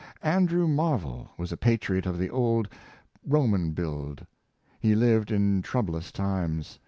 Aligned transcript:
Andrew 0.23 0.67
Marvell 0.67 1.29
was 1.37 1.51
a 1.51 1.57
patriot 1.57 2.07
of 2.07 2.17
the 2.17 2.31
old 2.31 2.67
Roman 3.23 3.69
build. 3.73 4.25
He 4.79 4.95
lived 4.95 5.29
in 5.29 5.61
troublous 5.61 6.11
times. 6.11 6.79